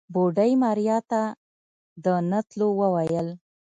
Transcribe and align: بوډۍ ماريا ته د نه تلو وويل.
بوډۍ 0.13 0.51
ماريا 0.63 0.97
ته 1.11 1.21
د 2.03 2.05
نه 2.29 2.39
تلو 2.49 2.67
وويل. 2.81 3.27